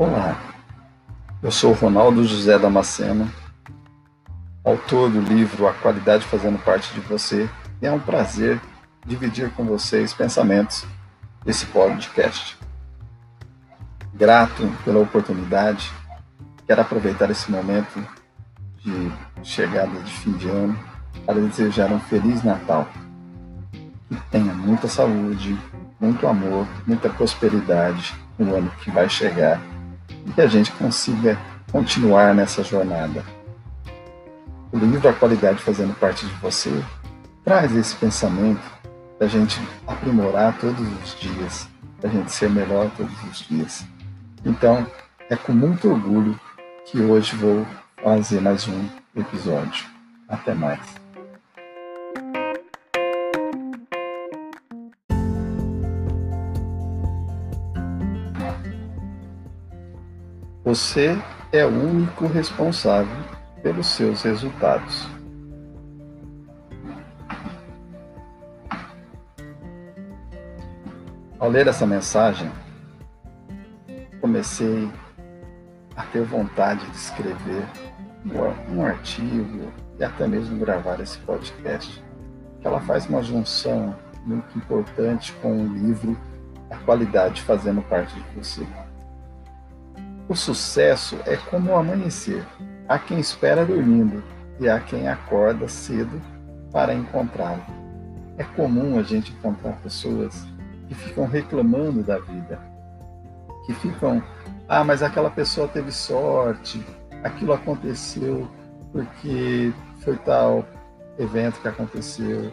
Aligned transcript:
Olá, 0.00 0.34
eu 1.42 1.50
sou 1.50 1.74
Ronaldo 1.74 2.24
José 2.24 2.58
Damasceno, 2.58 3.30
autor 4.64 5.10
do 5.10 5.20
livro 5.20 5.68
A 5.68 5.74
Qualidade 5.74 6.24
Fazendo 6.24 6.58
Parte 6.64 6.94
de 6.94 7.00
Você, 7.00 7.50
e 7.82 7.86
é 7.86 7.92
um 7.92 8.00
prazer 8.00 8.58
dividir 9.04 9.50
com 9.50 9.62
vocês 9.66 10.14
pensamentos 10.14 10.86
desse 11.44 11.66
podcast. 11.66 12.58
Grato 14.14 14.72
pela 14.86 15.00
oportunidade, 15.00 15.92
quero 16.66 16.80
aproveitar 16.80 17.30
esse 17.30 17.50
momento 17.50 18.02
de 18.78 19.12
chegada 19.42 20.00
de 20.00 20.12
fim 20.12 20.32
de 20.32 20.48
ano 20.48 20.78
para 21.26 21.34
desejar 21.34 21.92
um 21.92 22.00
Feliz 22.00 22.42
Natal. 22.42 22.88
Que 24.08 24.16
tenha 24.30 24.54
muita 24.54 24.88
saúde, 24.88 25.58
muito 26.00 26.26
amor, 26.26 26.66
muita 26.86 27.10
prosperidade 27.10 28.14
no 28.38 28.56
ano 28.56 28.70
que 28.82 28.90
vai 28.90 29.06
chegar 29.06 29.60
e 30.26 30.32
que 30.32 30.40
a 30.40 30.46
gente 30.46 30.72
consiga 30.72 31.38
continuar 31.70 32.34
nessa 32.34 32.62
jornada. 32.62 33.24
O 34.72 34.78
livro 34.78 35.08
A 35.08 35.12
Qualidade 35.12 35.62
Fazendo 35.62 35.94
Parte 35.98 36.26
de 36.26 36.32
Você 36.34 36.70
traz 37.44 37.74
esse 37.74 37.94
pensamento 37.96 38.62
da 39.18 39.26
gente 39.26 39.60
aprimorar 39.86 40.56
todos 40.58 40.86
os 41.02 41.18
dias, 41.18 41.68
da 42.00 42.08
gente 42.08 42.30
ser 42.32 42.48
melhor 42.48 42.90
todos 42.96 43.12
os 43.30 43.38
dias. 43.48 43.84
Então, 44.44 44.86
é 45.28 45.36
com 45.36 45.52
muito 45.52 45.90
orgulho 45.90 46.38
que 46.86 47.00
hoje 47.00 47.36
vou 47.36 47.66
fazer 48.02 48.40
mais 48.40 48.66
um 48.66 48.88
episódio. 49.14 49.86
Até 50.28 50.54
mais. 50.54 50.99
Você 60.70 61.20
é 61.50 61.66
o 61.66 61.68
único 61.68 62.28
responsável 62.28 63.24
pelos 63.60 63.88
seus 63.88 64.22
resultados. 64.22 65.04
Ao 71.40 71.48
ler 71.48 71.66
essa 71.66 71.84
mensagem, 71.84 72.48
comecei 74.20 74.88
a 75.96 76.04
ter 76.04 76.22
vontade 76.22 76.88
de 76.88 76.96
escrever 76.96 77.66
um 78.68 78.86
artigo 78.86 79.72
e 79.98 80.04
até 80.04 80.28
mesmo 80.28 80.56
gravar 80.56 81.00
esse 81.00 81.18
podcast. 81.18 82.00
Ela 82.62 82.80
faz 82.82 83.08
uma 83.08 83.24
junção 83.24 83.96
muito 84.24 84.56
importante 84.56 85.32
com 85.42 85.64
o 85.64 85.66
livro 85.66 86.16
A 86.70 86.76
Qualidade 86.76 87.42
Fazendo 87.42 87.82
Parte 87.82 88.14
de 88.14 88.38
Você. 88.38 88.64
O 90.30 90.36
sucesso 90.36 91.18
é 91.26 91.36
como 91.36 91.72
o 91.72 91.74
amanhecer. 91.74 92.46
Há 92.88 93.00
quem 93.00 93.18
espera 93.18 93.66
dormindo 93.66 94.22
e 94.60 94.68
há 94.68 94.78
quem 94.78 95.08
acorda 95.08 95.66
cedo 95.66 96.22
para 96.70 96.94
encontrá-lo. 96.94 97.60
É 98.38 98.44
comum 98.44 98.96
a 98.96 99.02
gente 99.02 99.32
encontrar 99.32 99.72
pessoas 99.82 100.46
que 100.86 100.94
ficam 100.94 101.26
reclamando 101.26 102.04
da 102.04 102.20
vida, 102.20 102.60
que 103.66 103.74
ficam, 103.74 104.22
ah, 104.68 104.84
mas 104.84 105.02
aquela 105.02 105.30
pessoa 105.30 105.66
teve 105.66 105.90
sorte, 105.90 106.80
aquilo 107.24 107.52
aconteceu 107.52 108.48
porque 108.92 109.72
foi 109.98 110.16
tal 110.18 110.64
evento 111.18 111.60
que 111.60 111.66
aconteceu. 111.66 112.52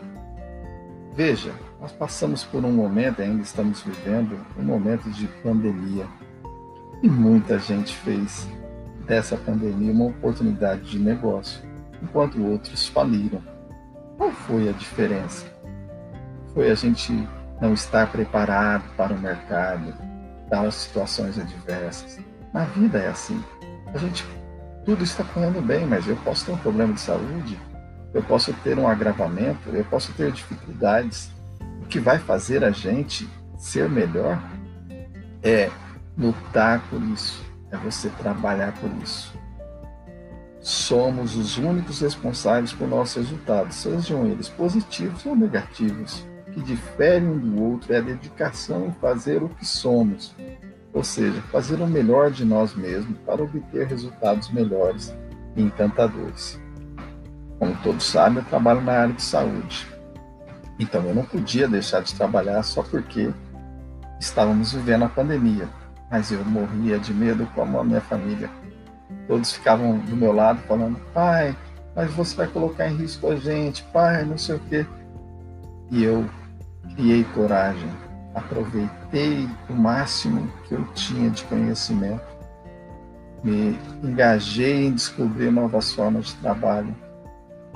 Veja, 1.13 1.53
nós 1.79 1.91
passamos 1.91 2.43
por 2.43 2.65
um 2.65 2.71
momento, 2.71 3.21
ainda 3.21 3.43
estamos 3.43 3.83
vivendo, 3.83 4.35
um 4.57 4.63
momento 4.63 5.07
de 5.11 5.27
pandemia 5.43 6.07
e 7.01 7.09
muita 7.09 7.59
gente 7.59 7.95
fez 7.95 8.47
dessa 9.05 9.37
pandemia 9.37 9.91
uma 9.91 10.05
oportunidade 10.05 10.81
de 10.89 10.99
negócio, 10.99 11.61
enquanto 12.01 12.43
outros 12.43 12.87
faliram. 12.87 13.41
Qual 14.17 14.31
foi 14.31 14.67
a 14.69 14.71
diferença? 14.71 15.45
Foi 16.53 16.69
a 16.69 16.75
gente 16.75 17.13
não 17.61 17.73
estar 17.73 18.11
preparado 18.11 18.83
para 18.95 19.13
o 19.13 19.19
mercado, 19.19 19.93
das 20.49 20.75
situações 20.75 21.37
adversas. 21.37 22.19
Na 22.53 22.63
vida 22.65 22.99
é 22.99 23.09
assim. 23.09 23.43
A 23.93 23.97
gente 23.97 24.25
tudo 24.85 25.03
está 25.03 25.21
correndo 25.21 25.61
bem, 25.61 25.85
mas 25.85 26.07
eu 26.07 26.15
posso 26.15 26.45
ter 26.45 26.53
um 26.53 26.57
problema 26.57 26.93
de 26.93 27.01
saúde, 27.01 27.59
eu 28.13 28.23
posso 28.23 28.53
ter 28.63 28.79
um 28.79 28.87
agravamento, 28.87 29.69
eu 29.69 29.83
posso 29.83 30.13
ter 30.13 30.31
dificuldades. 30.31 31.29
O 31.81 31.85
que 31.87 31.99
vai 31.99 32.17
fazer 32.17 32.63
a 32.63 32.71
gente 32.71 33.29
ser 33.57 33.89
melhor 33.89 34.41
é 35.43 35.69
lutar 36.17 36.81
por 36.89 37.01
isso, 37.01 37.45
é 37.71 37.77
você 37.77 38.09
trabalhar 38.09 38.73
por 38.73 38.89
isso. 39.03 39.37
Somos 40.59 41.35
os 41.35 41.57
únicos 41.57 42.01
responsáveis 42.01 42.73
por 42.73 42.87
nossos 42.87 43.15
resultados, 43.17 43.75
sejam 43.75 44.25
eles 44.25 44.49
positivos 44.49 45.25
ou 45.25 45.35
negativos. 45.35 46.25
O 46.47 46.51
que 46.51 46.61
difere 46.61 47.25
um 47.25 47.37
do 47.37 47.63
outro 47.63 47.93
é 47.93 47.97
a 47.97 48.01
dedicação 48.01 48.87
em 48.87 48.91
fazer 48.93 49.43
o 49.43 49.49
que 49.49 49.65
somos, 49.65 50.35
ou 50.91 51.03
seja, 51.03 51.39
fazer 51.51 51.79
o 51.79 51.87
melhor 51.87 52.31
de 52.31 52.43
nós 52.43 52.73
mesmos 52.73 53.17
para 53.19 53.43
obter 53.43 53.85
resultados 53.85 54.49
melhores 54.49 55.15
e 55.55 55.61
encantadores. 55.61 56.59
Como 57.59 57.75
todos 57.83 58.03
sabem, 58.03 58.39
eu 58.39 58.45
trabalho 58.45 58.81
na 58.81 58.93
área 58.93 59.13
de 59.13 59.21
saúde. 59.21 59.87
Então 60.79 61.03
eu 61.05 61.13
não 61.13 61.23
podia 61.23 61.67
deixar 61.67 62.01
de 62.01 62.13
trabalhar 62.13 62.61
só 62.63 62.81
porque 62.83 63.31
estávamos 64.19 64.73
vivendo 64.73 65.05
a 65.05 65.09
pandemia 65.09 65.67
mas 66.09 66.31
eu 66.31 66.43
morria 66.45 66.97
de 66.97 67.13
medo 67.13 67.47
como 67.53 67.79
a 67.79 67.83
minha 67.83 68.01
família. 68.01 68.49
Todos 69.27 69.51
ficavam 69.53 69.97
do 69.99 70.15
meu 70.15 70.31
lado 70.31 70.59
falando: 70.67 70.99
pai, 71.13 71.55
mas 71.95 72.11
você 72.13 72.35
vai 72.35 72.47
colocar 72.47 72.87
em 72.87 72.95
risco 72.95 73.29
a 73.29 73.35
gente, 73.35 73.83
pai, 73.91 74.23
não 74.23 74.37
sei 74.37 74.55
o 74.55 74.59
quê. 74.59 74.85
E 75.91 76.03
eu 76.03 76.25
criei 76.95 77.23
coragem, 77.33 77.89
aproveitei 78.35 79.47
o 79.69 79.73
máximo 79.73 80.47
que 80.67 80.73
eu 80.73 80.83
tinha 80.93 81.29
de 81.29 81.43
conhecimento, 81.45 82.21
me 83.43 83.77
engajei 84.03 84.87
em 84.87 84.93
descobrir 84.93 85.51
novas 85.51 85.93
formas 85.93 86.27
de 86.27 86.35
trabalho, 86.35 86.95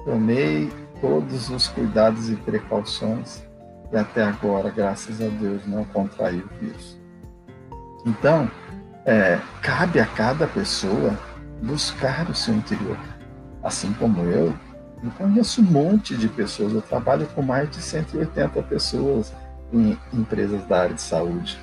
tomei 0.06 0.72
todos 1.00 1.50
os 1.50 1.68
cuidados 1.68 2.30
e 2.30 2.36
precauções 2.36 3.44
e 3.91 3.97
até 3.97 4.24
agora, 4.24 4.70
graças 4.70 5.22
a 5.22 5.28
Deus, 5.28 5.66
não 5.68 5.84
contraí 5.84 6.40
o 6.40 6.50
vírus. 6.59 7.01
Então, 8.06 8.50
é, 9.06 9.40
cabe 9.62 10.00
a 10.00 10.06
cada 10.06 10.48
pessoa 10.48 11.18
buscar 11.62 12.30
o 12.30 12.36
seu 12.36 12.54
interior. 12.54 12.98
Assim 13.64 13.94
como 13.94 14.24
eu, 14.24 14.54
eu 15.04 15.12
conheço 15.18 15.62
um 15.62 15.66
monte 15.66 16.16
de 16.16 16.28
pessoas, 16.28 16.74
eu 16.74 16.82
trabalho 16.82 17.28
com 17.28 17.42
mais 17.42 17.70
de 17.70 17.82
180 17.82 18.62
pessoas 18.64 19.34
em 19.72 19.98
empresas 20.14 20.64
da 20.66 20.82
área 20.82 20.96
de 20.96 21.02
saúde. 21.02 21.60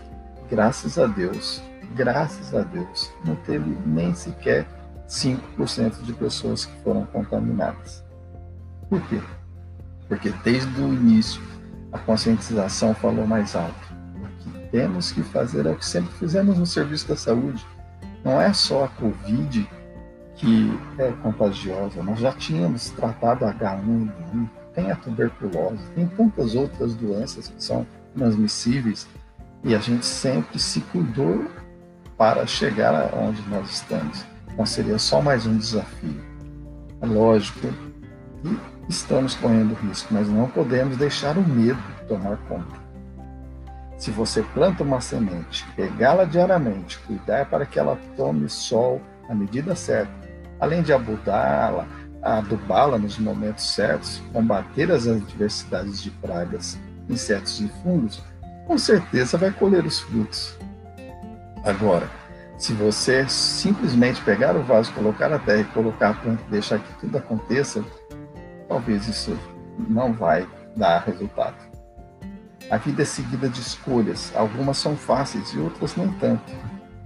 Graças 0.50 0.99
a 0.99 1.06
Deus, 1.06 1.62
graças 1.94 2.55
a 2.55 2.62
Deus, 2.62 3.12
não 3.25 3.34
teve 3.37 3.76
nem 3.84 4.15
sequer 4.15 4.66
5% 5.09 6.03
de 6.03 6.12
pessoas 6.12 6.65
que 6.65 6.82
foram 6.82 7.05
contaminadas. 7.06 8.05
Por 8.88 9.00
quê? 9.09 9.20
Porque 10.09 10.31
desde 10.43 10.81
o 10.81 10.93
início 10.93 11.43
a 11.93 11.99
conscientização 11.99 12.94
falou 12.94 13.26
mais 13.26 13.55
alto 13.55 13.97
temos 14.70 15.12
que 15.12 15.22
fazer 15.22 15.66
é 15.66 15.70
o 15.70 15.76
que 15.76 15.86
sempre 15.86 16.12
fizemos 16.14 16.58
no 16.58 16.66
serviço 16.66 17.08
da 17.08 17.16
saúde. 17.16 17.64
Não 18.24 18.40
é 18.40 18.52
só 18.52 18.84
a 18.84 18.88
Covid 18.88 19.68
que 20.34 20.78
é 20.98 21.10
contagiosa, 21.22 22.00
nós 22.02 22.20
já 22.20 22.32
tínhamos 22.32 22.90
tratado 22.90 23.44
H1N1, 23.44 24.48
tem 24.72 24.90
a 24.92 24.96
tuberculose, 24.96 25.82
tem 25.96 26.06
tantas 26.06 26.54
outras 26.54 26.94
doenças 26.94 27.48
que 27.48 27.62
são 27.62 27.84
transmissíveis 28.14 29.08
e 29.64 29.75
a 29.75 29.78
gente 29.78 30.06
sempre 30.06 30.58
se 30.60 30.81
cuidou 30.81 31.44
para 32.16 32.46
chegar 32.46 32.94
aonde 33.12 33.43
nós 33.48 33.69
estamos. 33.70 34.25
Então 34.52 34.64
seria 34.64 34.98
só 34.98 35.20
mais 35.20 35.44
um 35.46 35.56
desafio. 35.56 36.22
É 37.00 37.06
lógico 37.06 37.60
que 37.60 38.58
estamos 38.88 39.34
correndo 39.34 39.75
risco, 39.75 40.12
mas 40.12 40.28
não 40.28 40.48
podemos 40.48 40.96
deixar 40.96 41.37
o 41.37 41.43
medo 41.43 41.82
tomar 42.06 42.37
conta. 42.48 42.88
Se 43.98 44.12
você 44.12 44.42
planta 44.54 44.84
uma 44.84 45.00
semente, 45.00 45.66
regá-la 45.76 46.24
diariamente, 46.24 46.98
cuidar 47.00 47.46
para 47.46 47.66
que 47.66 47.80
ela 47.80 47.98
tome 48.16 48.48
sol 48.48 49.02
na 49.28 49.34
medida 49.34 49.74
certa, 49.74 50.12
além 50.60 50.82
de 50.82 50.92
abudá-la, 50.92 51.84
adubá-la 52.22 52.96
nos 52.96 53.18
momentos 53.18 53.74
certos, 53.74 54.22
combater 54.32 54.90
as 54.92 55.08
adversidades 55.08 56.00
de 56.00 56.12
pragas, 56.12 56.78
insetos 57.08 57.60
e 57.60 57.68
fungos, 57.82 58.22
com 58.68 58.78
certeza 58.78 59.36
vai 59.36 59.50
colher 59.50 59.84
os 59.84 59.98
frutos. 59.98 60.56
Agora, 61.64 62.08
se 62.56 62.72
você 62.72 63.28
simplesmente 63.28 64.22
pegar 64.22 64.56
o 64.56 64.62
vaso, 64.62 64.92
colocar 64.92 65.32
a 65.32 65.40
terra 65.40 65.60
e 65.60 65.64
colocar 65.64 66.10
a 66.10 66.14
planta 66.14 66.42
e 66.46 66.50
deixar 66.52 66.78
que 66.78 66.92
tudo 67.00 67.18
aconteça, 67.18 67.84
talvez 68.68 69.08
isso 69.08 69.36
não 69.88 70.12
vai 70.12 70.46
dar 70.76 71.00
resultado. 71.00 71.68
A 72.70 72.76
vida 72.76 73.00
é 73.00 73.05
seguida 73.05 73.49
de 73.49 73.61
escolhas, 73.61 74.31
algumas 74.37 74.76
são 74.76 74.94
fáceis 74.94 75.55
e 75.55 75.59
outras 75.59 75.97
nem 75.97 76.12
tanto. 76.12 76.53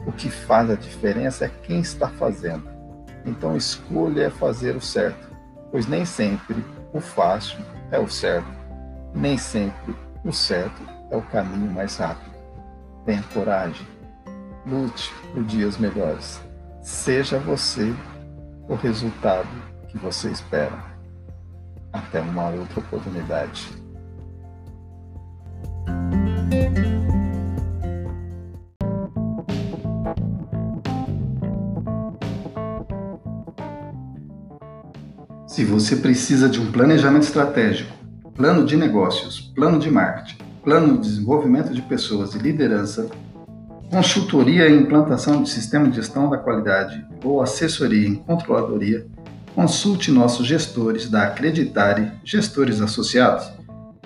O 0.04 0.10
que 0.10 0.28
faz 0.28 0.68
a 0.68 0.74
diferença 0.74 1.44
é 1.44 1.48
quem 1.48 1.78
está 1.78 2.08
fazendo. 2.08 2.68
Então 3.24 3.56
escolha 3.56 4.24
é 4.24 4.30
fazer 4.30 4.74
o 4.74 4.80
certo, 4.80 5.30
pois 5.70 5.86
nem 5.86 6.04
sempre 6.04 6.64
o 6.92 7.00
fácil 7.00 7.60
é 7.92 7.98
o 7.98 8.08
certo, 8.08 8.48
nem 9.14 9.38
sempre 9.38 9.94
o 10.24 10.32
certo 10.32 10.82
é 11.12 11.16
o 11.16 11.22
caminho 11.22 11.70
mais 11.70 11.96
rápido. 11.96 12.34
Tenha 13.06 13.22
coragem, 13.32 13.86
lute 14.66 15.14
por 15.32 15.44
dias 15.44 15.78
melhores. 15.78 16.40
Seja 16.80 17.38
você 17.38 17.94
o 18.68 18.74
resultado 18.74 19.48
que 19.86 19.96
você 19.96 20.28
espera. 20.28 20.90
Até 21.92 22.20
uma 22.20 22.48
outra 22.48 22.80
oportunidade. 22.80 23.81
Se 35.52 35.64
você 35.66 35.96
precisa 35.96 36.48
de 36.48 36.58
um 36.58 36.72
planejamento 36.72 37.24
estratégico, 37.24 37.92
plano 38.34 38.64
de 38.64 38.74
negócios, 38.74 39.38
plano 39.54 39.78
de 39.78 39.90
marketing, 39.90 40.38
plano 40.64 40.94
de 40.94 41.08
desenvolvimento 41.08 41.74
de 41.74 41.82
pessoas 41.82 42.34
e 42.34 42.38
liderança, 42.38 43.10
consultoria 43.90 44.66
e 44.66 44.74
implantação 44.74 45.42
de 45.42 45.50
sistema 45.50 45.86
de 45.88 45.96
gestão 45.96 46.30
da 46.30 46.38
qualidade 46.38 47.06
ou 47.22 47.42
assessoria 47.42 48.08
em 48.08 48.14
controladoria, 48.14 49.06
consulte 49.54 50.10
nossos 50.10 50.46
gestores 50.46 51.10
da 51.10 51.24
Acreditare 51.24 52.10
Gestores 52.24 52.80
Associados. 52.80 53.52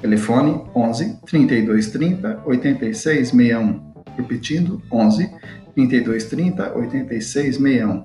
Telefone 0.07 0.63
11 0.73 1.19
3230 1.27 2.43
8661. 2.47 3.93
Repetindo, 4.17 4.81
11 4.89 5.29
3230 5.75 6.77
8661. 6.77 8.05